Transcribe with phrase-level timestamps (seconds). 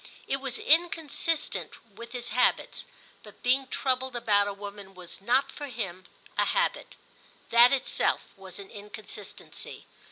[0.25, 2.87] It was inconsistent with his habits;
[3.21, 6.07] but being troubled about a woman was not, for him,
[6.39, 6.95] a habit:
[7.51, 9.85] that itself was an inconsistency.